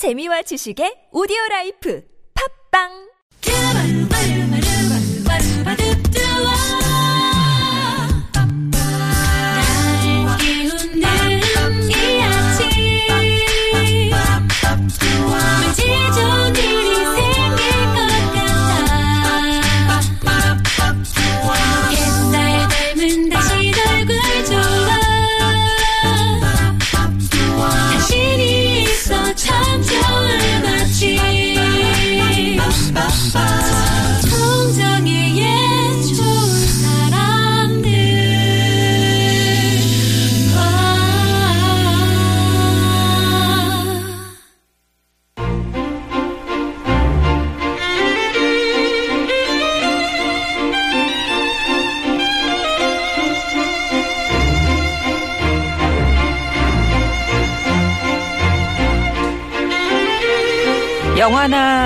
[0.00, 2.00] 재미와 지식의 오디오 라이프.
[2.32, 3.09] 팝빵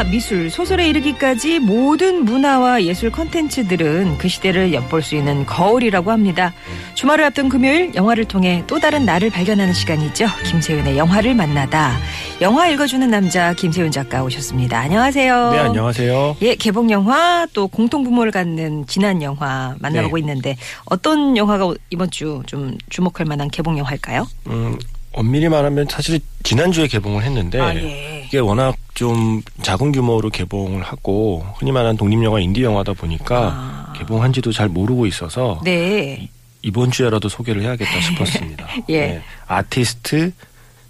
[0.03, 6.53] 미술, 소설에 이르기까지 모든 문화와 예술 컨텐츠들은 그 시대를 엿볼 수 있는 거울이라고 합니다.
[6.95, 10.27] 주말을 앞둔 금요일 영화를 통해 또 다른 나를 발견하는 시간이죠.
[10.47, 11.97] 김세윤의 영화를 만나다.
[12.41, 14.78] 영화 읽어주는 남자 김세윤 작가 오셨습니다.
[14.78, 15.50] 안녕하세요.
[15.53, 16.37] 네, 안녕하세요.
[16.42, 20.20] 예, 개봉 영화 또 공통 부모를 갖는 지난 영화 만나보고 네.
[20.22, 20.56] 있는데
[20.87, 24.27] 어떤 영화가 이번 주 좀 주목할 만한 개봉 영화일까요?
[24.48, 24.78] 음,
[25.15, 28.25] 엄밀히 말하면 사실 지난주에 개봉을 했는데 아, 예.
[28.27, 33.93] 이게 워낙 좀 작은 규모로 개봉을 하고 흔히 말하는 독립영화 인디 영화다 보니까 아.
[33.97, 36.29] 개봉한지도 잘 모르고 있어서 네.
[36.62, 38.67] 이번 주에라도 소개를 해야겠다 싶었습니다.
[38.89, 39.01] 예.
[39.01, 40.33] 네, 아티스트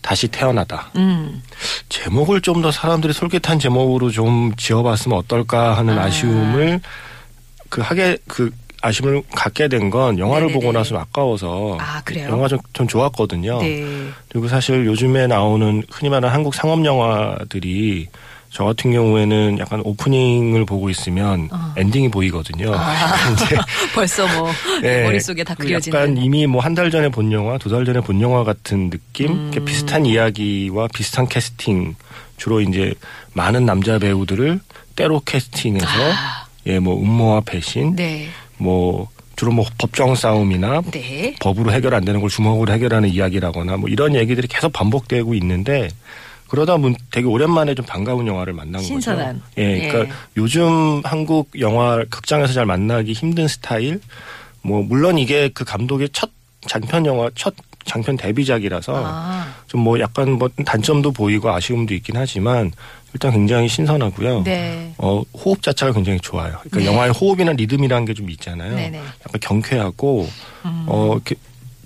[0.00, 0.90] 다시 태어나다.
[0.96, 1.42] 음.
[1.88, 6.04] 제목을 좀 더 사람들이 솔깃한 제목으로 좀 지어봤으면 어떨까 하는 아.
[6.04, 6.10] 아.
[6.10, 6.80] 쉬움을
[7.68, 8.50] 그 하게 그
[8.84, 10.60] 아쉬움을 갖게 된 건 영화를 네네네.
[10.60, 12.28] 보고 나서 좀 아까워서 아, 그래요?
[12.30, 13.60] 영화 좀, 좀 좋았거든요.
[13.62, 13.84] 네.
[14.28, 18.08] 그리고 사실 요즘에 나오는 흔히 말하는 한국 상업 영화들이
[18.50, 21.74] 저 같은 경우에는 약간 오프닝을 보고 있으면 어.
[21.76, 22.72] 엔딩이 보이거든요.
[22.74, 23.14] 아.
[23.34, 23.56] 이제
[23.94, 24.48] 벌써 뭐
[24.80, 25.98] 네, 머릿속에 다그 그려지는.
[25.98, 29.32] 약간 이미 뭐 한 달 전에 본 영화, 두 달 전에 본 영화 같은 느낌,
[29.32, 29.64] 음.
[29.64, 31.96] 비슷한 이야기와 비슷한 캐스팅,
[32.36, 32.94] 주로 이제
[33.32, 34.60] 많은 남자 배우들을
[34.96, 38.28] 때로 캐스팅해서 아, 예, 뭐 음모와 배신, 네.
[38.58, 41.34] 뭐 주로 뭐 법정 싸움이나 네.
[41.40, 45.88] 법으로 해결 안 되는 걸 주먹으로 해결하는 이야기라거나 뭐 이런 얘기들이 계속 반복되고 있는데
[46.48, 49.40] 그러다 보면 되게 오랜만에 좀 반가운 영화를 만난 신선한.
[49.40, 49.46] 거죠.
[49.58, 50.16] 예, 그러니까 예.
[50.36, 54.00] 요즘 한국 영화 극장에서 잘 만나기 힘든 스타일.
[54.62, 56.30] 뭐 물론 이게 그 감독의 첫
[56.66, 57.54] 장편 영화 첫
[57.84, 62.72] 장편 데뷔작이라서 아, 좀뭐 약간 뭐 단점도 보이고 아쉬움도 있긴 하지만
[63.14, 64.42] 일단 굉장히 신선하고요.
[64.42, 64.92] 네.
[64.98, 66.58] 어, 호흡 자체가 굉장히 좋아요.
[66.64, 66.86] 그러니까 네.
[66.86, 68.74] 영화의 호흡이나 리듬이라는 게 좀 있잖아요.
[68.76, 68.98] 네네.
[68.98, 70.28] 약간 경쾌하고
[70.64, 70.84] 음.
[70.88, 71.34] 어 이렇게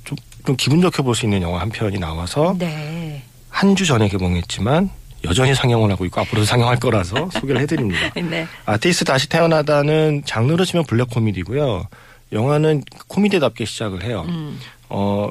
[0.04, 3.22] 좀, 좀 기분 좋게 볼 수 있는 영화 한 편이 나와서 네.
[3.50, 4.90] 한주 전에 개봉했지만
[5.24, 8.10] 여전히 상영을 하고 있고 앞으로도 상영할 거라서 소개를 해드립니다.
[8.14, 8.46] 네.
[8.66, 11.86] 아티스트 다시 태어나다는 장르로 치면 블랙 코미디고요.
[12.32, 14.24] 영화는 코미디답게 시작을 해요.
[14.28, 14.58] 음.
[14.90, 15.28] 어,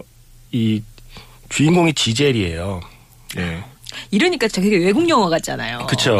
[0.51, 0.81] 이
[1.49, 2.81] 주인공이 지젤이에요.
[3.35, 3.63] 네.
[4.11, 5.87] 이러니까 저게 외국 영화 같잖아요.
[5.87, 6.19] 그쵸.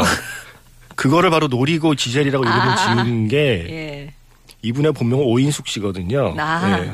[0.94, 3.04] 그거를 바로 노리고 지젤이라고 이름을 아.
[3.04, 4.12] 지은 게 예.
[4.62, 6.34] 이분의 본명은 오인숙 씨거든요.
[6.38, 6.78] 아.
[6.80, 6.92] 예.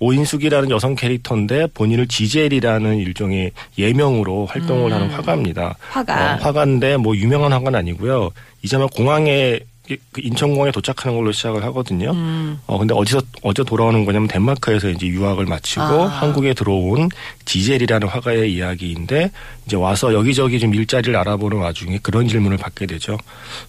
[0.00, 4.92] 오인숙이라는 여성 캐릭터인데 본인을 지젤이라는 일종의 예명으로 활동을 음.
[4.92, 5.76] 하는 화가입니다.
[5.78, 6.14] 화가.
[6.14, 8.30] 어, 화가인데 뭐 유명한 화가는 아니고요.
[8.62, 12.10] 이제만 공항에 그 인천공항에 도착하는 걸로 시작을 하거든요.
[12.12, 12.58] 음.
[12.66, 16.06] 어 근데 어디서 어제 돌아오는 거냐면 덴마크에서 이제 유학을 마치고 아.
[16.06, 17.10] 한국에 들어온
[17.44, 19.30] 지젤이라는 화가의 이야기인데
[19.66, 23.18] 이제 와서 여기저기 좀 일자리를 알아보는 와중에 그런 질문을 받게 되죠.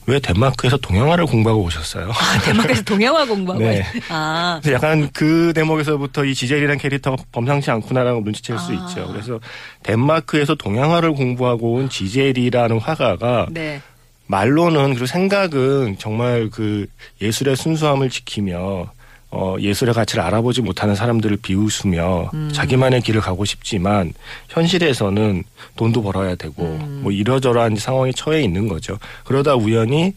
[0.07, 2.09] 왜 덴마크에서 동양화를 공부하고 오셨어요?
[2.11, 3.59] 아, 대만에서 동양화 공부하고.
[3.65, 3.79] 네.
[3.95, 4.59] 있- 아.
[4.63, 8.73] 그래서 약간 그 대목에서부터 이 지젤이라는 캐릭터가 범상치 않구나라고 눈치챌 수 아.
[8.75, 9.07] 있죠.
[9.11, 9.41] 그래서
[9.83, 13.81] 덴마크에서 동양화를 공부하고 온 지젤이라는 화가가 네.
[14.27, 16.87] 말로는 그리고 생각은 정말 그
[17.21, 18.91] 예술의 순수함을 지키며
[19.31, 22.49] 어, 예술의 가치를 알아보지 못하는 사람들을 비웃으며 음.
[22.53, 24.13] 자기만의 길을 가고 싶지만
[24.49, 25.43] 현실에서는
[25.75, 27.01] 돈도 벌어야 되고 음.
[27.03, 28.97] 뭐 이러저러한 상황에 처해 있는 거죠.
[29.25, 30.13] 그러다 우연히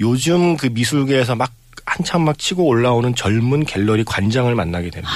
[0.00, 1.52] 요즘 그 미술계에서 막
[1.84, 5.12] 한참 막 치고 올라오는 젊은 갤러리 관장을 만나게 됩니다.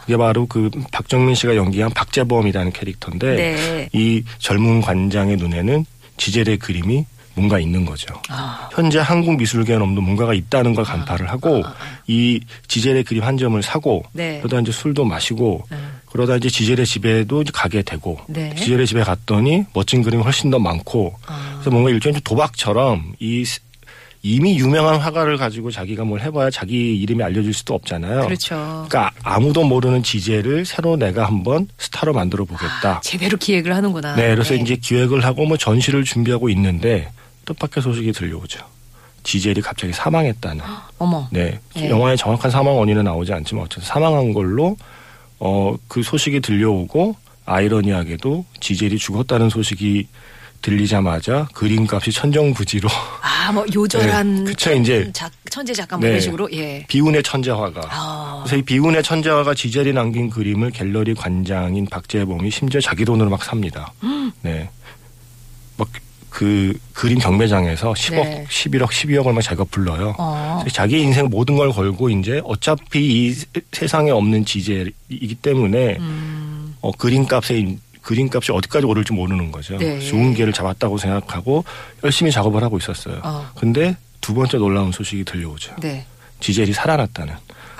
[0.00, 3.88] 그게 바로 그 박정민 씨가 연기한 박재범이라는 캐릭터인데 네.
[3.92, 5.86] 이 젊은 관장의 눈에는
[6.16, 8.14] 지젤의 그림이 뭔가 있는 거죠.
[8.28, 8.68] 아.
[8.72, 11.62] 현재 한국 미술계는 뭔가가 있다는 걸 간파를 하고
[12.06, 14.38] 이 지젤의 그림 한 점을 사고 네.
[14.40, 15.76] 그러다 이제 술도 마시고 네.
[16.06, 18.54] 그러다 이제 지젤의 집에도 이제 가게 되고 네.
[18.54, 21.50] 지젤의 집에 갔더니 멋진 그림이 훨씬 더 많고 아.
[21.54, 23.44] 그래서 뭔가 일종의 도박처럼 이
[24.26, 28.22] 이미 유명한 화가를 가지고 자기가 뭘 해봐야 자기 이름이 알려질 수도 없잖아요.
[28.24, 28.54] 그렇죠.
[28.88, 33.02] 그러니까 아무도 모르는 지제를 새로 내가 한번 스타로 만들어 보겠다.
[33.04, 34.16] 제대로 기획을 하는구나.
[34.16, 37.10] 네, 그래서 이제 기획을 하고 뭐 전시를 준비하고 있는데
[37.44, 38.60] 뜻밖의 소식이 들려오죠.
[39.24, 40.64] 지젤이 갑자기 사망했다는.
[40.96, 41.28] 어머.
[41.30, 41.90] 네, 네.
[41.90, 44.78] 영화에 정확한 사망 원인은 나오지 않지만 어쨌든 사망한 걸로
[45.38, 50.06] 어 그 소식이 들려오고 아이러니하게도 지젤이 죽었다는 소식이
[50.64, 52.88] 들리자마자 그림값이 천정부지로
[53.20, 55.10] 아, 뭐 요절한 네, 그쵸, 이제.
[55.12, 56.08] 작, 천재 작가 뭐 네.
[56.12, 56.84] 이런 식으로 예.
[56.88, 58.40] 비운의 천재화가 아.
[58.44, 63.92] 그래서 이 비운의 천재화가 지젤이 남긴 그림을 갤러리 관장인 박재범이 심지어 자기 돈으로 막 삽니다.
[64.02, 64.32] 음.
[64.42, 64.68] 네.
[65.76, 65.86] 막
[66.30, 68.44] 그 그림 경매장에서 10억, 네.
[68.50, 70.16] 11억, 12억을 막 자기가 불러요.
[70.18, 70.64] 어.
[70.72, 76.74] 자기 인생 모든 걸 걸고 이제 어차피 이 세- 세상에 없는 지젤이기 때문에 음.
[76.80, 79.76] 어, 그림값에 그림값이 어디까지 오를지 모르는 거죠.
[79.78, 79.98] 네.
[79.98, 81.64] 좋은 기회를 잡았다고 생각하고
[82.04, 83.20] 열심히 작업을 하고 있었어요.
[83.24, 83.50] 어.
[83.56, 85.74] 근데 두 번째 놀라운 소식이 들려오죠.
[85.80, 86.04] 네.
[86.40, 87.34] 지젤이 살아났다는.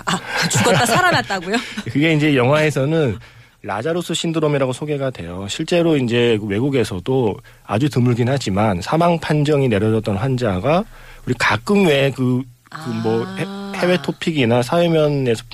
[0.07, 1.57] 아, 죽었다 살아났다고요?
[1.91, 3.19] 그게 이제 영화에서는
[3.63, 5.47] 라자루스 신드롬이라고 소개가 돼요.
[5.49, 7.37] 실제로 이제 외국에서도
[7.67, 10.85] 아주 드물긴 하지만 사망 판정이 내려졌던 환자가
[11.27, 13.73] 우리 가끔 왜그 그뭐 아.
[13.77, 15.45] 해외 토픽이나 사회면에서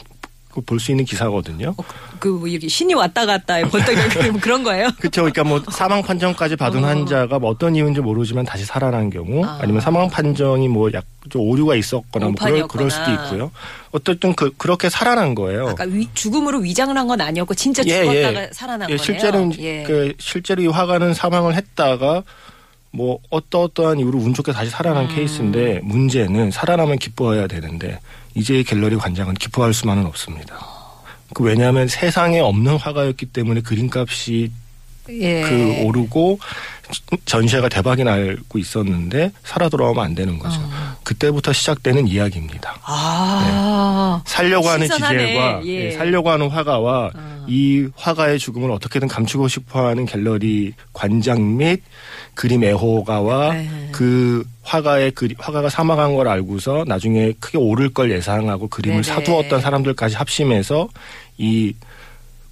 [0.66, 1.74] 볼 수 있는 기사거든요.
[1.76, 1.84] 어,
[2.18, 4.90] 그뭐 이렇게 신이 왔다 갔다 벌떡 이렇게 그런 거예요?
[4.98, 5.22] 그렇죠.
[5.22, 6.86] 그러니까 뭐 사망 판정까지 받은 어.
[6.88, 9.58] 환자가 뭐 어떤 이유인지 모르지만 다시 살아난 경우 아.
[9.62, 12.66] 아니면 사망 판정이 뭐 약 좀 오류가 있었거나 뭐 그럴.
[12.66, 13.50] 그럴 수도 있고요.
[13.92, 15.68] 어쨌든 그, 그렇게 살아난 거예요.
[15.68, 18.50] 아까 위- 죽음으로 위장을 한 건 아니었고 진짜 예, 죽었다가 예.
[18.52, 19.04] 살아난 예, 거네요.
[19.04, 19.82] 실제로 예.
[19.86, 22.22] 그 실제로 이 화가는 사망을 했다가
[22.92, 25.14] 뭐 어떠어떠한 이유로 운 좋게 다시 살아난 음.
[25.14, 28.00] 케이스인데 문제는 살아나면 기뻐해야 되는데
[28.34, 30.58] 이제 갤러리 관장은 기뻐할 수만은 없습니다.
[31.34, 34.50] 그 왜냐하면 세상에 없는 화가였기 때문에 그림값이
[35.08, 35.42] 예.
[35.42, 36.38] 그 오르고
[37.24, 40.60] 전시회가 대박이 나고 있었는데 살아 돌아오면 안 되는 거죠.
[40.60, 40.96] 어.
[41.02, 42.78] 그때부터 시작되는 이야기입니다.
[42.84, 43.59] 아.
[44.24, 45.18] 살려고 하는 신선하네.
[45.26, 45.86] 지젤과 예.
[45.86, 47.44] 예, 살려고 하는 화가와 어.
[47.48, 51.82] 이 화가의 죽음을 어떻게든 감추고 싶어하는 갤러리 관장 및
[52.34, 53.88] 그림 애호가와 네.
[53.92, 59.14] 그 화가의 그리, 화가가 사망한 걸 알고서 나중에 크게 오를 걸 예상하고 그림을 네네.
[59.14, 60.88] 사두었던 사람들까지 합심해서
[61.38, 61.74] 이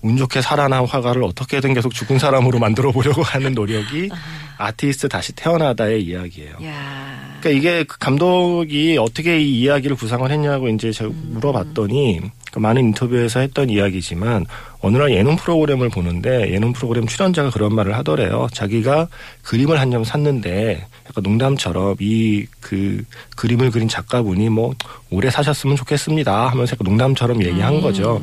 [0.00, 4.10] 운 좋게 살아난 화가를 어떻게든 계속 죽은 사람으로 만들어 보려고 하는 노력이
[4.56, 6.54] 아티스트 다시 태어나다의 이야기예요.
[6.64, 7.27] 야.
[7.40, 11.30] 그러니까 이게 그 감독이 어떻게 이 이야기를 구상을 했냐고 이제 제가 음.
[11.34, 12.20] 물어봤더니
[12.50, 14.46] 그 많은 인터뷰에서 했던 이야기지만
[14.80, 18.48] 어느 날 예능 프로그램을 보는데 예능 프로그램 출연자가 그런 말을 하더래요.
[18.52, 19.08] 자기가
[19.42, 23.02] 그림을 한 점 샀는데 약간 농담처럼 이 그
[23.36, 24.74] 그림을 그린 작가분이 뭐
[25.10, 27.80] 오래 사셨으면 좋겠습니다 하면서 약간 농담처럼 얘기한 음.
[27.80, 28.20] 거죠.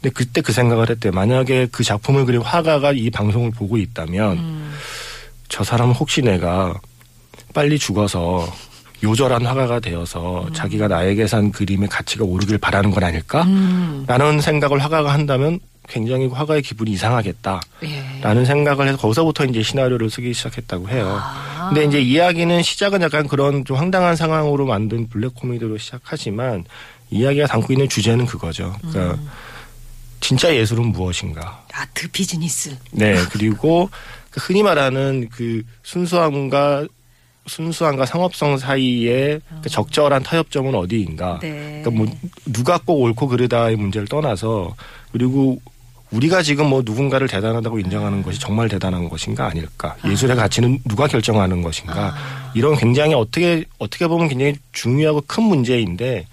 [0.00, 1.10] 근데 그때 그 생각을 했대.
[1.10, 4.72] 만약에 그 작품을 그린 화가가 이 방송을 보고 있다면 음.
[5.48, 6.74] 저 사람은 혹시 내가
[7.56, 8.46] 빨리 죽어서
[9.02, 10.52] 요절한 화가가 되어서 음.
[10.52, 13.44] 자기가 나에게 산 그림의 가치가 오르길 바라는 건 아닐까?
[13.44, 14.04] 음.
[14.06, 15.58] 라는 생각을 화가가 한다면
[15.88, 17.62] 굉장히 화가의 기분이 이상하겠다.
[17.84, 18.20] 예.
[18.20, 21.18] 라는 생각을 해서 거기서부터 이제 시나리오를 쓰기 시작했다고 해요.
[21.18, 21.70] 아.
[21.70, 26.64] 근데 이제 이야기는 시작은 약간 그런 좀 황당한 상황으로 만든 블랙 코미디로 시작하지만
[27.08, 28.76] 이야기가 담고 있는 주제는 그거죠.
[28.82, 29.28] 그러니까 음.
[30.20, 31.64] 진짜 예술은 무엇인가?
[31.72, 32.76] 아트 비즈니스.
[32.90, 33.88] 네, 그리고
[34.30, 36.86] 그 흔히 말하는 그 순수함과
[37.46, 41.32] 순수함과 상업성 사이의 그 적절한 타협점은 어디인가?
[41.34, 41.38] 어.
[41.40, 41.82] 네.
[41.82, 42.06] 그러니까 뭐
[42.46, 44.74] 누가 꼭 옳고 그르다의 문제를 떠나서
[45.12, 45.60] 그리고
[46.10, 49.96] 우리가 지금 뭐 누군가를 대단하다고 인정하는 것이 정말 대단한 것인가 아닐까?
[50.06, 52.14] 예술의 가치는 누가 결정하는 것인가?
[52.16, 52.52] 아.
[52.54, 56.26] 이런 굉장히 어떻게 어떻게 보면 굉장히 중요하고 큰 문제인데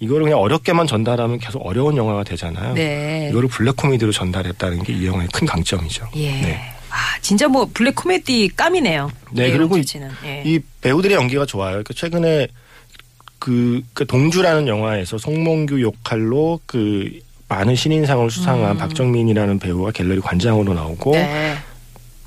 [0.00, 2.74] 이거를 그냥 어렵게만 전달하면 계속 어려운 영화가 되잖아요.
[2.74, 3.28] 네.
[3.30, 6.08] 이거를 블랙 코미디로 전달했다는 게 이 영화의 큰 강점이죠.
[6.16, 6.40] 예.
[6.40, 6.60] 네.
[7.22, 9.10] 아, 진짜 뭐 블랙 코미디 깜이네요.
[9.30, 9.84] 네, 내용 그리고 이-.
[10.24, 10.42] 예.
[10.44, 11.82] 이 배우들의 연기가 좋아요.
[11.84, 12.48] 그 최근에
[13.38, 18.78] 그, 그 동주라는 영화에서 송몽규 역할로 그 많은 신인상을 수상한 음.
[18.78, 21.56] 박정민이라는 배우가 갤러리 관장으로 나오고 네.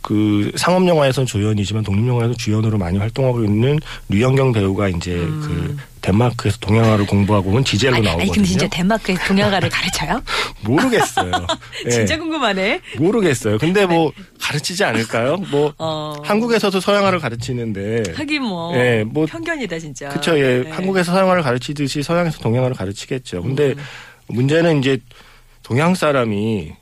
[0.06, 6.60] 그 상업 영화에서는 조연이지만 독립 영화에서 주연으로 많이 활동하고 있는 류영경 배우가 이제 그 덴마크에서
[6.60, 7.98] 동양화를 공부하고 온 지젤로 음.
[7.98, 8.22] 아니, 나오거든요.
[8.22, 10.22] 아니 근데 진짜 덴마크의 동양화를 가르쳐요?
[10.62, 11.32] 모르겠어요.
[11.88, 12.82] 예, 진짜 궁금하네.
[13.00, 13.58] 모르겠어요.
[13.58, 15.38] 근데 뭐 가르치지 않을까요?
[15.50, 16.14] 뭐 어.
[16.24, 20.10] 한국에서도 서양화를 가르치는데 하긴 뭐, 예, 뭐 편견이다 진짜.
[20.10, 20.62] 그쵸, 예.
[20.66, 20.70] 네.
[20.70, 23.42] 한국에서 서양화를 가르치듯이 서양에서 동양화를 가르치겠죠.
[23.42, 23.78] 근데 음.
[24.28, 25.00] 문제는 이제
[25.64, 26.74] 동양 사람이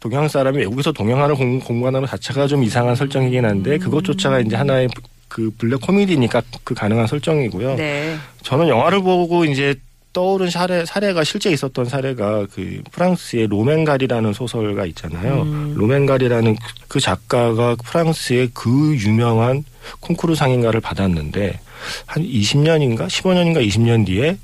[0.00, 4.88] 동양 사람이 외국에서 동양화를 공, 공부하는 것 자체가 좀 이상한 설정이긴 한데 그것조차가 이제 하나의
[5.28, 7.76] 그 블랙 코미디니까 그 가능한 설정이고요.
[7.76, 8.16] 네.
[8.42, 9.74] 저는 영화를 보고 이제
[10.12, 15.42] 떠오른 사례, 사례가 실제 있었던 사례가 그 프랑스의 로맹 가리라는 소설가 있잖아요.
[15.42, 15.74] 음.
[15.76, 19.64] 로맹 가리라는 그- 그 작가가 프랑스의 그 유명한
[20.00, 21.60] 공쿠르 상인가를 받았는데
[22.06, 24.38] 한 20년인가 15년인가 20년 뒤에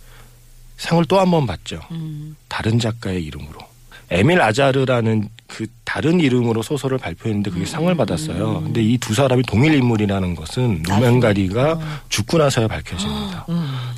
[0.76, 1.80] 상을 또 한 번 받죠.
[1.92, 2.36] 음.
[2.48, 3.58] 다른 작가의 이름으로.
[4.10, 8.62] 에밀 아자르라는 그 다른 이름으로 소설을 발표했는데 그게 상을 받았어요.
[8.62, 11.78] 근데 이 두 사람이 동일 인물이라는 것은 로맹 가리가
[12.08, 13.44] 죽고 나서야 밝혀집니다.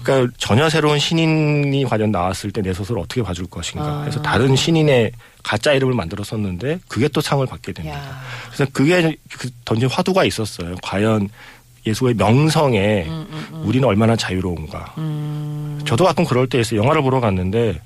[0.02, 4.00] 그러니까 전혀 새로운 신인이 과연 나왔을 때 내 소설을 어떻게 봐줄 것인가.
[4.00, 5.12] 그래서 다른 신인의
[5.44, 7.98] 가짜 이름을 만들어 썼는데 그게 또 상을 받게 됩니다.
[7.98, 8.20] 야.
[8.46, 10.74] 그래서 그게 그 던진 화두가 있었어요.
[10.82, 11.28] 과연
[11.86, 13.06] 예수의 명성에
[13.62, 14.94] 우리는 얼마나 자유로운가.
[15.84, 16.80] 저도 가끔 그럴 때 있어요.
[16.80, 17.80] 영화를 보러 갔는데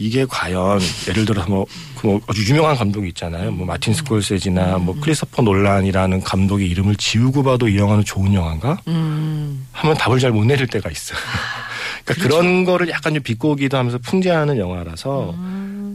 [0.00, 1.66] 이게 과연 예를 들어서 뭐,
[1.96, 3.50] 그뭐 아주 유명한 감독이 있잖아요.
[3.50, 8.78] 뭐 마틴 스콜세지나 뭐 크리스토퍼 놀란이라는 감독의 이름을 지우고 봐도 이 영화는 좋은 영화인가?
[8.88, 9.66] 음.
[9.72, 11.18] 하면 답을 잘 못 내릴 때가 있어요.
[12.04, 15.34] 그러니까 그런 거를 약간 좀 비꼬기도 하면서 풍자하는 영화라서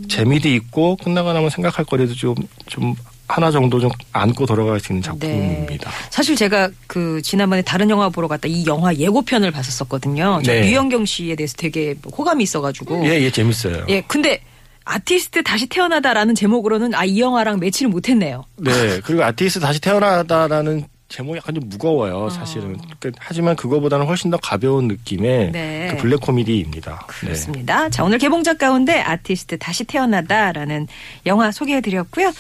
[0.07, 2.35] 재미도 있고 끝나고 나면 생각할 거리도 좀,
[2.67, 2.93] 좀
[3.27, 5.89] 하나 정도 좀 안고 돌아갈 수 있는 작품입니다.
[6.10, 10.41] 사실 제가 그 지난번에 다른 영화 보러 갔다 이 영화 예고편을 봤었거든요.
[10.44, 10.70] 저 네.
[10.69, 13.05] 류현경 씨에 대해서 되게 호감이 있어가지고.
[13.05, 13.86] 예, 예, 재밌어요.
[13.89, 14.41] 예, 근데
[14.86, 18.44] 아티스트 다시 태어나다라는 제목으로는 아 이 영화랑 매치를 못했네요.
[18.58, 19.00] 네.
[19.03, 21.67] 그리고 아티스트 다시 태어나다라는 제목이 약간 좀 어.
[21.67, 22.77] 무거워요, 사실은.
[23.00, 25.88] 그, 하지만 그거보다는 훨씬 더 가벼운 느낌의 네.
[25.91, 26.91] 그 블랙 코미디입니다.
[26.91, 27.05] 네.
[27.07, 27.89] 그렇습니다.
[27.89, 30.88] 자, 오늘 개봉작 가운데 아티스트 다시 태어나다라는
[31.25, 32.33] 영화 소개해드렸고요.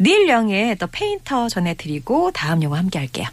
[0.00, 3.26] 닐 영의 더 페인터 전해드리고 다음 영화 함께 할게요.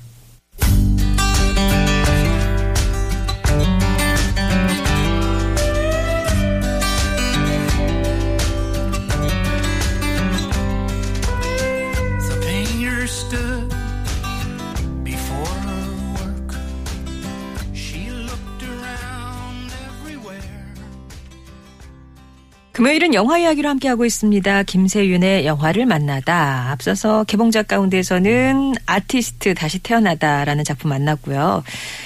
[22.78, 24.62] 금요일은 영화 이야기로 함께하고 있습니다.
[24.62, 26.70] 김세윤의 영화를 만나다.
[26.70, 31.64] 앞서서 개봉작 가운데서는 아티스트 다시 태어나다라는 작품 만났고요.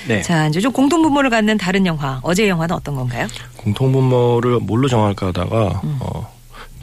[0.07, 0.21] 네.
[0.21, 2.21] 자, 이제 좀 공통분모를 갖는 다른 영화.
[2.23, 3.27] 어제 영화는 어떤 건가요?
[3.57, 5.97] 공통분모를 뭘로 정할까 하다가, 음.
[5.99, 6.33] 어,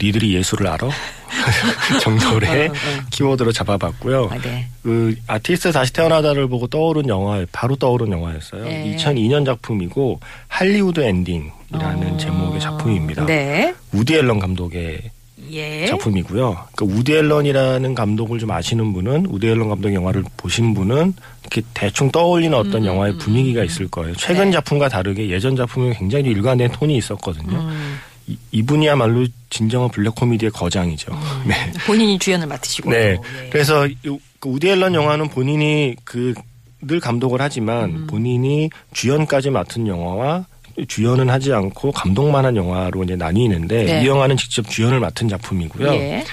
[0.01, 0.89] 니들이 예술을 알아?
[2.01, 2.75] 정도의 어, 어.
[3.11, 4.29] 키워드로 잡아봤고요.
[4.31, 4.67] 아, 네.
[4.83, 8.63] 그 아티스트 다시 태어나다를 보고 떠오른 영화, 바로 떠오른 영화였어요.
[8.63, 8.95] 네.
[8.95, 13.23] 2002년 작품이고 할리우드 엔딩이라는 제목의 작품입니다.
[13.23, 13.25] 어.
[13.25, 13.73] 네.
[13.93, 15.11] 우디 앨런 감독의
[15.51, 15.85] 예.
[15.87, 16.57] 작품이고요.
[16.75, 22.11] 그 우디 앨런이라는 감독을 좀 아시는 분은 우디 앨런 감독 영화를 보신 분은 이렇게 대충
[22.11, 24.15] 떠올리는 음, 어떤 영화의 분위기가 있을 거예요.
[24.15, 24.51] 최근 네.
[24.51, 27.57] 작품과 다르게 예전 작품은 굉장히 일관된 톤이 있었거든요.
[27.57, 27.99] 음.
[28.29, 31.11] 이, 이분이야말로 진정한 블랙 코미디의 거장이죠.
[31.47, 31.55] 네.
[31.85, 32.91] 본인이 주연을 맡으시고.
[32.91, 32.97] 네.
[33.43, 33.49] 예.
[33.49, 33.95] 그래서 이-
[34.39, 36.33] 그 우디 앨런 영화는 본인이 그
[36.81, 38.07] 늘 감독을 하지만 음.
[38.07, 40.45] 본인이 주연까지 맡은 영화와
[40.87, 44.01] 주연은 하지 않고 감독만 한 영화로 이제 나뉘는데 네.
[44.01, 45.93] 이 영화는 직접 주연을 맡은 작품이고요.
[45.95, 46.23] 예.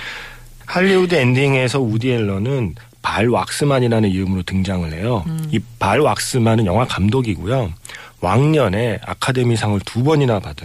[0.66, 5.24] 할리우드 엔딩에서 우디 앨런은 발 왁스만이라는 이름으로 등장을 해요.
[5.26, 5.48] 음.
[5.50, 7.72] 이발 왁스만은 영화 감독이고요.
[8.20, 10.64] 왕년에 아카데미상을 두 번이나 받은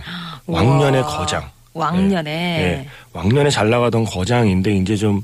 [0.53, 1.03] 왕년의.
[1.03, 1.49] 거장.
[1.73, 2.23] 왕년에.
[2.23, 2.87] 네.
[3.13, 5.23] 왕년에 잘 나가던 거장인데 이제 좀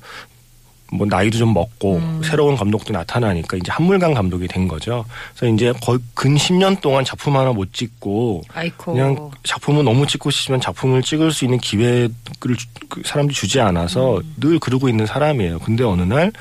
[0.90, 2.22] 뭐 나이도 좀 먹고 음.
[2.24, 5.04] 새로운 감독도 나타나니까 이제 한물간 감독이 된 거죠.
[5.36, 8.94] 그래서 이제 거의 근 10년 동안 작품 하나 못 찍고 아이코.
[8.94, 12.10] 그냥 작품을 너무 찍고 싶으면 작품을 찍을 수 있는 기회를
[12.58, 14.34] 주- 그 사람들이 주지 않아서 음.
[14.38, 15.60] 늘 그러고 있는 사람이에요.
[15.60, 16.32] 근데 어느 날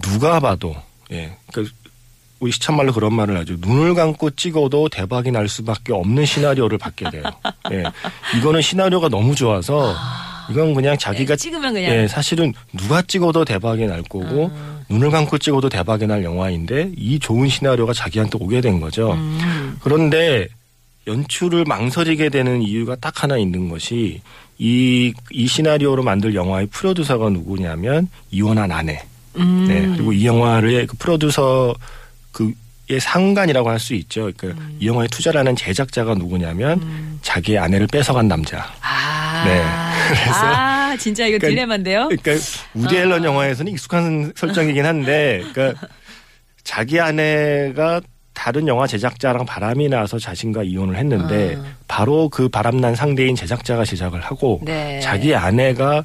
[0.00, 0.76] 누가 봐도
[1.10, 1.36] 예.
[1.50, 1.74] 그러니까
[2.42, 3.54] 우리 시참말로 그런 말을 하죠.
[3.60, 7.22] 눈을 감고 찍어도 대박이 날 수밖에 없는 시나리오를 받게 돼요.
[7.70, 7.84] 예.
[8.36, 9.94] 이거는 시나리오가 너무 좋아서
[10.50, 11.94] 이건 그냥 자기가 네, 찍으면 그냥.
[11.94, 14.80] 예, 사실은 누가 찍어도 대박이 날 거고 음.
[14.88, 19.12] 눈을 감고 찍어도 대박이 날 영화인데 이 좋은 시나리오가 자기한테 오게 된 거죠.
[19.12, 19.78] 음.
[19.80, 20.48] 그런데
[21.06, 24.20] 연출을 망설이게 되는 이유가 딱 하나 있는 것이
[24.58, 29.00] 이, 이 시나리오로 만들 영화의 프로듀서가 누구냐면 이혼한 아내.
[29.36, 29.66] 음.
[29.68, 29.86] 네.
[29.94, 31.72] 그리고 이 영화의 그 프로듀서
[32.32, 34.30] 그의 상관이라고 할 수 있죠.
[34.36, 37.18] 그이 영화에 투자를 하는 제작자가 누구냐면 음.
[37.22, 38.66] 자기의 아내를 뺏어간 남자.
[38.80, 39.44] 아.
[39.44, 39.62] 네.
[40.08, 42.08] 그래서 아, 진짜 이거 그러니까- 딜레마인데요?
[42.08, 42.32] 그러니까
[42.74, 45.86] 우디 앨런 영화에서는 익숙한 설정이긴 한데, 그러니까
[46.64, 48.00] 자기 아내가
[48.34, 51.64] 다른 영화 제작자랑 바람이 나서 자신과 이혼을 했는데 아.
[51.88, 55.00] 바로 그 바람난 상대인 제작자가 제작을 하고 네.
[55.00, 56.04] 자기 아내가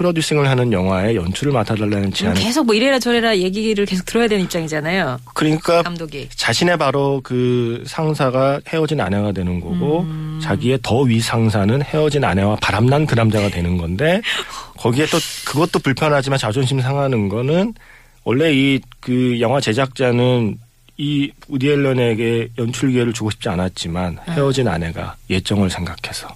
[0.00, 4.44] 프로듀싱을 하는 영화에 연출을 맡아달라는 음, 제안을 계속 뭐 이래라 저래라 얘기를 계속 들어야 되는
[4.44, 5.18] 입장이잖아요.
[5.32, 6.28] 그러니까 감독이.
[6.34, 10.38] 자신의 바로 그 상사가 헤어진 아내가 되는 거고 음.
[10.42, 14.20] 자기의 더 위 상사는 헤어진 아내와 바람난 그 남자가 되는 건데
[14.76, 17.72] 거기에 또 그것도 불편하지만 자존심 상하는 거는
[18.24, 20.58] 원래 이 그 영화 제작자는
[20.98, 26.26] 이 우디 앨런에게 연출 기회를 주고 싶지 않았지만 헤어진 아내가 예정을 생각해서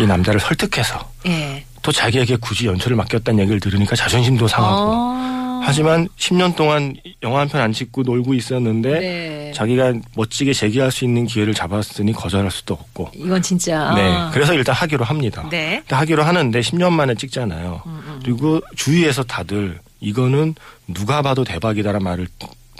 [0.00, 1.62] 이 남자를 설득해서 예.
[1.82, 5.60] 또 자기에게 굳이 연출을 맡겼다는 얘기를 들으니까 자존심도 상하고 어.
[5.62, 9.52] 하지만 10년 동안 영화 한 편 안 찍고 놀고 있었는데 네.
[9.54, 13.92] 자기가 멋지게 재기할 수 있는 기회를 잡았으니 거절할 수도 없고 이건 진짜.
[13.94, 15.46] 네 그래서 일단 하기로 합니다.
[15.50, 15.78] 네.
[15.80, 17.82] 근데 하기로 하는데 10년 만에 찍잖아요.
[18.22, 20.54] 그리고 주위에서 다들 이거는
[20.86, 22.28] 누가 봐도 대박이다라는 말을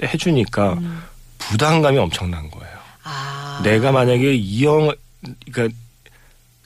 [0.03, 0.79] 해주니까
[1.39, 2.77] 부담감이 엄청난 거예요.
[3.03, 3.61] 아.
[3.65, 4.93] 내가 만약에 이 영화,
[5.53, 5.77] 그러니까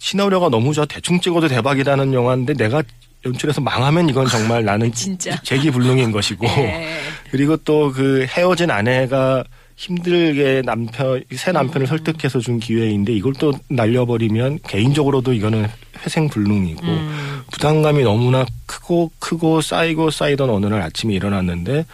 [0.07, 2.83] 시나리오가 너무 좋아 대충 찍어도 대박이라는 영화인데 내가
[3.25, 5.41] 연출해서 망하면 이건 정말 나는 진짜.
[5.43, 6.99] 재기불능인 것이고 예.
[7.31, 9.45] 그리고 또 그 헤어진 아내가
[9.77, 11.55] 힘들게 남편 새 음.
[11.55, 15.69] 남편을 설득해서 준 기회인데 이걸 또 날려버리면 개인적으로도 이거는
[16.05, 17.43] 회생불능이고 음.
[17.53, 21.87] 부담감이 너무나 크고 크고 쌓이고 쌓이던 어느 날 아침에 일어났는데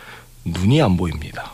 [0.47, 1.53] 눈이 안 보입니다.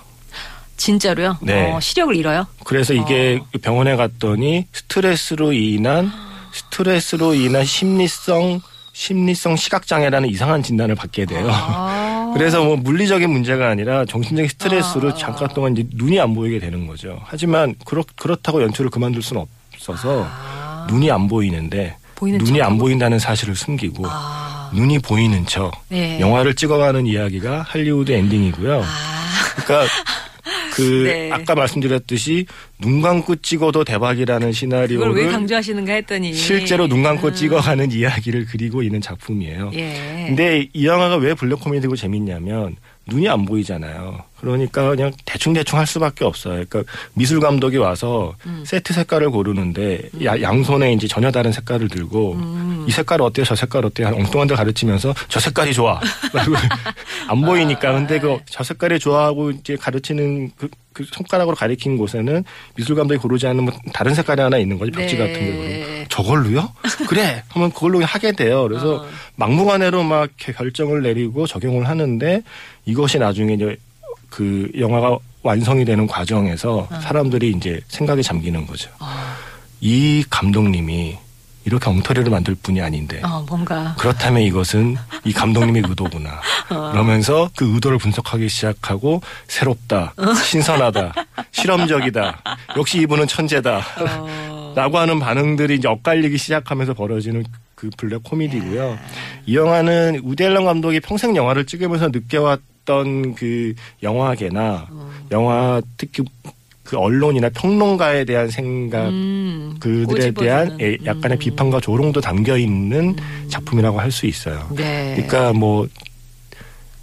[0.77, 1.39] 진짜로요?
[1.43, 1.73] 네.
[1.73, 2.47] 어, 시력을 잃어요?
[2.65, 3.59] 그래서 이게 어.
[3.61, 6.13] 병원에 갔더니 스트레스로 인한
[6.55, 8.61] 스트레스로 인한 심리성
[8.93, 11.49] 심리성 시각 장애라는 이상한 진단을 받게 돼요.
[11.51, 12.33] 아.
[12.35, 15.15] 그래서 뭐 물리적인 문제가 아니라 정신적인 스트레스로 아.
[15.15, 17.21] 잠깐 동안 이제 눈이 안 보이게 되는 거죠.
[17.25, 19.45] 하지만 그렇, 그렇다고 연출을 그만둘 수는
[19.75, 20.87] 없어서 아.
[20.89, 22.63] 눈이 안 보이는데 보이는 눈이?
[22.63, 24.71] 안 보인다는 사실을 숨기고 아.
[24.75, 26.21] 눈이 보이는 척 네.
[26.21, 28.83] 영화를 찍어가는 이야기가 할리우드 엔딩이고요.
[28.83, 29.63] 아.
[29.65, 29.93] 그러니까
[30.75, 31.31] 그 네.
[31.31, 32.47] 아까 말씀드렸듯이
[32.81, 36.35] 눈 감고 찍어도 대박이라는 그걸 왜 시나리오를 강조하시는가 했더니.
[36.35, 37.35] 실제로 눈 감고 음.
[37.35, 39.71] 찍어가는 이야기를 그리고 있는 작품이에요.
[39.75, 40.25] 예.
[40.27, 44.19] 근데 이 영화가 왜 블랙 코미디고 재밌냐면 눈이 안 보이잖아요.
[44.41, 46.65] 그러니까 그냥 대충대충 할 수밖에 없어요.
[46.69, 46.83] 그러니까
[47.15, 48.63] 미술 감독이 와서 음.
[48.67, 52.85] 세트 색깔을 고르는데 야- 양손에 이제 전혀 다른 색깔을 들고 음.
[52.89, 53.45] 이 색깔 어때요?
[53.45, 54.09] 저 색깔 어때요?
[54.09, 56.01] 엉뚱한 데 가르치면서 저 색깔이 좋아.
[57.29, 57.93] 안 보이니까.
[57.93, 62.45] 근데 그 저 색깔이 좋아하고 이제 가르치는 그, 그 손가락으로 가리킨 곳에는
[62.77, 64.93] 미술 감독이 고르지 않는 뭐 다른 색깔이 하나 있는 거지.
[64.93, 65.27] 벽지 네.
[65.27, 65.53] 같은 게.
[65.53, 66.73] 그러면 저걸로요?
[67.09, 67.43] 그래.
[67.49, 68.63] 하면 그걸로 하게 돼요.
[68.63, 69.07] 그래서 어.
[69.37, 72.43] 막무가내로 막 결정을 내리고 적용을 하는데
[72.87, 73.77] 이것이 나중에 이제
[74.31, 77.01] 그 영화가 완성이 되는 과정에서 어.
[77.01, 78.89] 사람들이 이제 생각에 잠기는 거죠.
[79.01, 79.07] 어,
[79.81, 81.19] 이 감독님이
[81.65, 83.95] 이렇게 엉터리를 만들 뿐이 아닌데 어, 뭔가.
[83.99, 86.41] 그렇다면 이것은 이 감독님의 의도구나.
[86.71, 86.93] 어.
[86.93, 90.35] 그러면서 그 의도를 분석하기 시작하고 새롭다, 어.
[90.35, 91.15] 신선하다,
[91.53, 92.43] 실험적이다.
[92.77, 93.79] 역시 이분은 천재다.
[93.79, 94.73] 어.
[94.77, 97.45] 라고 하는 반응들이 이제 엇갈리기 시작하면서 벌어지는
[97.77, 98.99] 그 블랙 코미디고요.
[99.47, 105.11] 이 영화는 우디 앨런 감독이 평생 영화를 찍으면서 느껴왔던 그 영화계나 어.
[105.31, 106.25] 영화 특히
[106.85, 110.79] 그 언론이나 평론가에 대한 생각 음, 그들에 대한.
[110.81, 111.41] 예, 약간의 음.
[111.41, 113.17] 비판과 조롱도 담겨 있는
[113.49, 114.69] 작품이라고 할 수 있어요.
[114.77, 115.15] 네.
[115.17, 115.87] 그러니까 뭐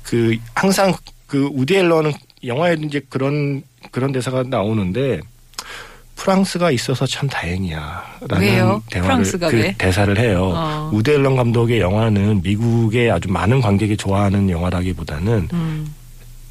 [0.04, 0.94] 그 항상
[1.26, 2.12] 그 우디 앨런은
[2.44, 5.22] 영화에도 이제 그런 그런 대사가 나오는데
[6.17, 8.84] 프랑스가 있어서 참 다행이야라는 왜요?
[8.89, 9.76] 대화를 프랑스가 그 왜?
[9.78, 10.52] 대사를 해요.
[10.54, 10.89] 어.
[10.94, 15.96] 우디 앨런 감독의 영화는 미국의 아주 많은 관객이 좋아하는 영화라기보다는 음.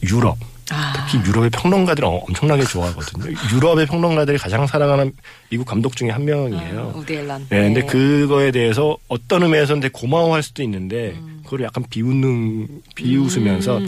[0.05, 0.50] 유럽 아.
[0.95, 3.33] 특히 유럽의 평론가들이 어- 엄청나게 좋아하거든요.
[3.53, 5.13] 유럽의 평론가들이 가장 사랑하는
[5.49, 6.93] 미국 감독 중에 한 명이에요.
[6.95, 7.47] 어, 우디 앨런.
[7.49, 11.41] 네, 근데 그거에 대해서 어떤 의미에서는 되게 고마워할 수도 있는데 음.
[11.45, 13.81] 그걸 약간 비웃는 비웃으면서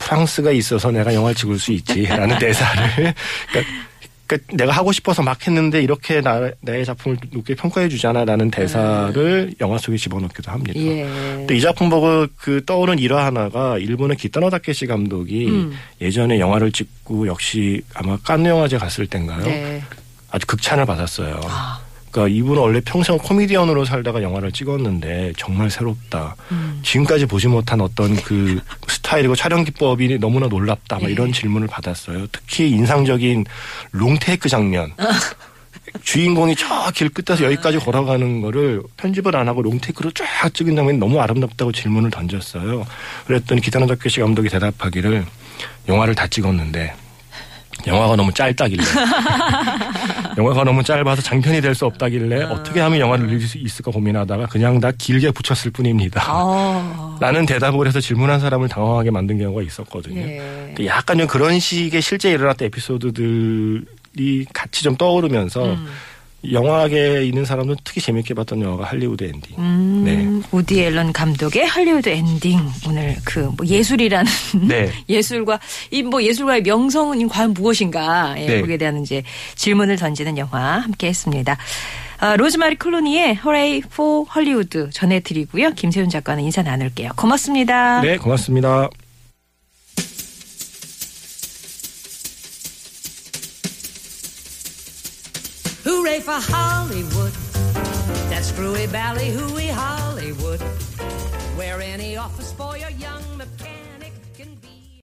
[0.00, 3.14] 프랑스가 있어서 내가 영화를 찍을 수 있지라는 대사를
[3.52, 3.72] 그러니까,
[4.26, 9.78] 그러니까 내가 하고 싶어서 막 했는데 이렇게 나, 나의 작품을 높게 평가해 주잖아라는 대사를 영화
[9.78, 10.78] 속에 집어넣기도 합니다.
[10.78, 10.86] 음.
[10.86, 11.04] 예.
[11.36, 15.76] 근데 이 작품 보고 그 떠오른 일화 하나가 일본의 기타노 다케시 감독이 음.
[16.00, 19.44] 예전에 영화를 찍고 역시 아마 칸느 영화제 갔을 땐가요?
[19.44, 19.82] 네.
[20.30, 21.40] 아주 극찬을 받았어요.
[21.44, 21.80] 아.
[22.14, 26.36] 그러니까 이분은 원래 평생 코미디언으로 살다가 영화를 찍었는데 정말 새롭다.
[26.52, 26.80] 음.
[26.84, 30.96] 지금까지 보지 못한 어떤 그 스타일이고 촬영 기법이 너무나 놀랍다.
[31.00, 31.12] 막 네.
[31.12, 32.28] 이런 질문을 받았어요.
[32.30, 33.44] 특히 인상적인
[33.90, 34.92] 롱테이크 장면.
[36.04, 41.20] 주인공이 저 길 끝에서 여기까지 걸어가는 거를 편집을 안 하고 롱테이크로 쫙 찍은 장면이 너무
[41.20, 42.86] 아름답다고 질문을 던졌어요.
[43.26, 45.24] 그랬더니 기타노 다케시 감독이 대답하기를
[45.88, 46.94] 영화를 다 찍었는데
[47.86, 48.82] 영화가 너무 짧다길래
[50.38, 54.78] 영화가 너무 짧아서 장편이 될 수 없다길래 어떻게 하면 영화를 늘릴 수 있을까 고민하다가 그냥
[54.80, 56.22] 다 길게 붙였을 뿐입니다.
[56.28, 57.16] 어.
[57.20, 60.20] 라는 대답을 해서 질문한 사람을 당황하게 만든 경우가 있었거든요.
[60.20, 60.38] 예.
[60.68, 65.86] 근데 약간 좀 그런 식의 실제 일어났던 에피소드들이 같이 좀 떠오르면서 음.
[66.52, 69.56] 영화계에 있는 사람들은 특히 재밌게 봤던 영화가 할리우드 엔딩.
[69.58, 70.48] 음, 네.
[70.50, 74.30] 우디 앨런 감독의 할리우드 엔딩 오늘 그 뭐 예술이라는
[74.68, 74.90] 네.
[75.08, 78.60] 예술과 이 뭐 예술가의 명성은 과연 무엇인가 예, 네.
[78.60, 79.22] 거기에 대한 이제
[79.54, 81.56] 질문을 던지는 영화 함께했습니다.
[82.20, 85.72] 아, 로즈마리 클루니의 Hooray for Hollywood 전해드리고요.
[85.72, 87.10] 김세윤 작가는 인사 나눌게요.
[87.16, 88.00] 고맙습니다.
[88.00, 88.88] 네, 고맙습니다.
[96.24, 97.32] For Hollywood.
[98.30, 100.60] That screwy ballyhooey Hollywood.
[101.58, 103.33] Where any office boy or young